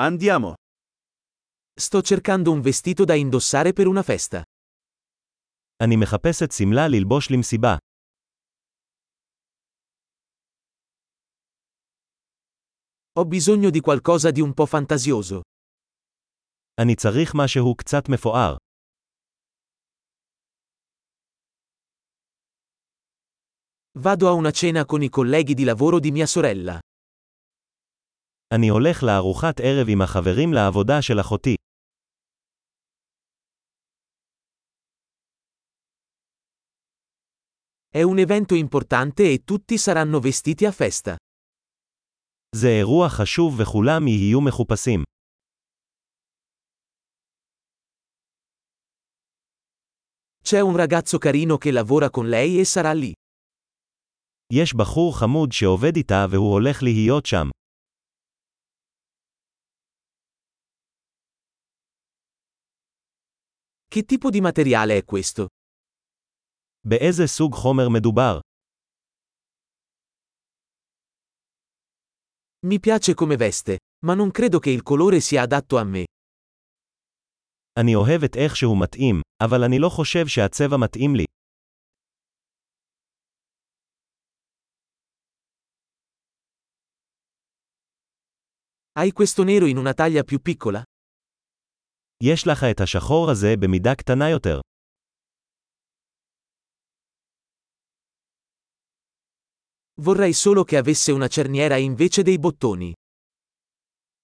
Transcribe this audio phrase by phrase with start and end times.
[0.00, 0.54] Andiamo.
[1.74, 4.42] Sto cercando un vestito da indossare per una festa.
[5.82, 7.76] אני מחפשת שמלה ללבוש למסיבה.
[13.18, 15.40] Ho bisogno di qualcosa di un po' fantasioso.
[16.80, 18.56] אני צריך משהו קצת מפואר.
[23.98, 26.78] Vado a una cena con i colleghi di lavoro di mia sorella.
[28.55, 31.55] אני הולך לארוחת ערב עם החברים לעבודה של אחותי.
[37.95, 41.15] È un evento importante e tutti saranno vestiti a festa.
[42.55, 45.03] זה אירוע חשוב וכולם יהיו מחופשים.
[50.43, 53.13] C'è un ragazzo carino che lavora con lei e sarà lì.
[54.53, 57.49] יש בחור חמוד שעובד איתה והוא הולך להיות שם.
[63.87, 65.47] Che tipo di materiale è questo?
[66.87, 68.39] באיזה סוג חומר מדובר?
[72.65, 76.03] Mi piace come veste, ma non credo che il colore sia adatto a me.
[77.79, 81.25] אני אוהב את איך שהוא מתאים, אבל אני לא חושב שהצבע מתאים לי.
[88.99, 90.83] Hai questo nero in una taglia più piccola?
[92.23, 94.59] יש לך את השחור הזה במידה קטנה יותר.
[100.01, 102.93] Vorrei solo che avesse una cerniera invece dei bottoni.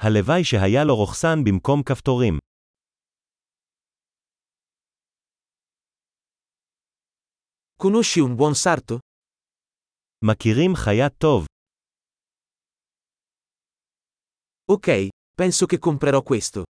[0.00, 2.38] הלוואי שהיה לו רוכסן במקום כפתורים.
[7.82, 8.98] Conosci un buon sarto?
[10.24, 11.44] מכירים חייט טוב.
[14.72, 16.64] Ok, penso che comprerò questo.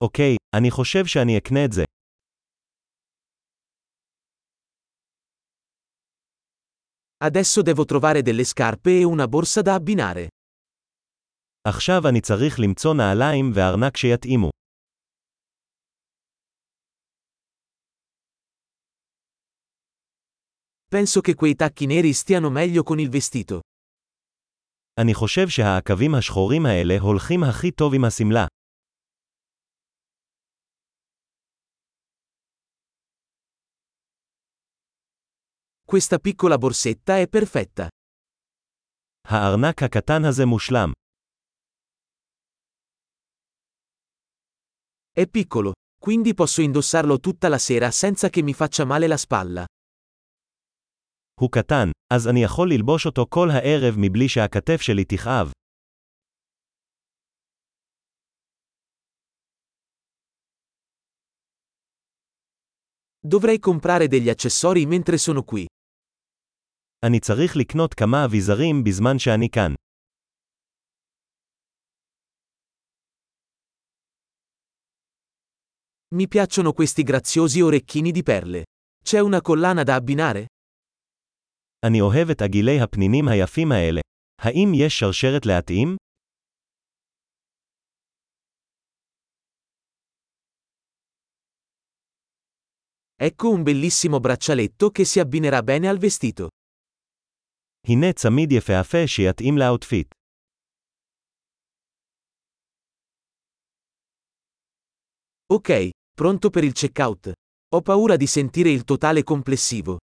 [0.00, 1.84] אוקיי, אני חושב שאני אקנה את זה.
[7.22, 10.28] Adesso devo trovare delle scarpe e una borsa da abbinare.
[11.64, 14.50] עכשיו אני צריך למצוא נעליים וארנק שיתאימו.
[20.88, 23.60] Penso che quei tacchi neri stiano meglio con il vestito.
[25.00, 28.46] אני חושב שהעקבים השחורים האלה הולכים הכי טוב עם השמלה.
[35.84, 37.88] Questa piccola borsetta è perfetta.
[39.28, 40.92] הארנק הקטן הזה מושלם.
[45.12, 49.64] È piccolo, quindi posso indossarlo tutta la sera senza che mi faccia male la spalla.
[51.40, 55.52] הוא קטן, אז אני יכול ללבוש אותו כל הערב מבלי שהכתף שלי תכאב.
[63.22, 65.66] Dovrei comprare degli accessori mentre sono qui.
[67.06, 69.74] אני צריך לקנות כמה אביזרים בזמן שאני כאן.
[76.14, 78.64] Mi piacciono questi graziosi orecchini di perle.
[79.04, 80.46] C'è una collana da abbinare?
[81.86, 84.00] אני אוהב את עגילי הפנינים היפים האלה.
[84.42, 85.96] האם יש שרשרת להתאים?
[93.22, 96.48] Ecco un bellissimo braccialetto che si abbinerà bene al vestito.
[97.86, 100.14] הנה צמיד יפהפה שיתאים לאוטפיט.
[105.52, 107.32] Ok, pronto per il checkout.
[107.74, 109.96] Ho paura di sentire il totale complessivo.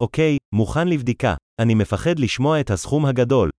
[0.00, 1.34] אוקיי, מוכן לבדיקה.
[1.60, 3.50] אני מפחד לשמוע את הסכום הגדול.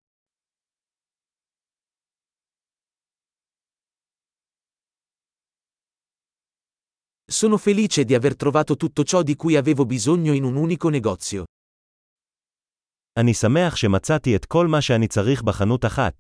[7.30, 11.44] Sono felice di aver trovato tutto ciò di cui avevo bisogno in un unico negozio.
[13.20, 16.14] אני שמח שמצאתי את כל מה שאני צריך בחנות אחת.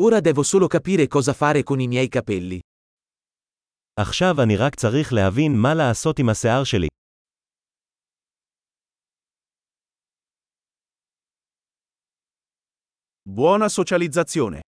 [0.00, 2.60] Ora devo solo capire cosa fare con i miei capelli.
[3.96, 6.88] עכשיו אני רק צריך להבין מה לעשות עם השיער שלי.
[13.28, 14.68] Buona socializzazione.